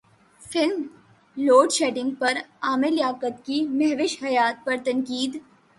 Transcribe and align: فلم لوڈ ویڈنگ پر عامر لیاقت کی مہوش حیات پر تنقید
فلم 0.41 0.81
لوڈ 1.37 1.71
ویڈنگ 1.81 2.11
پر 2.19 2.37
عامر 2.61 2.91
لیاقت 2.91 3.45
کی 3.45 3.61
مہوش 3.69 4.17
حیات 4.23 4.65
پر 4.65 4.75
تنقید 4.85 5.37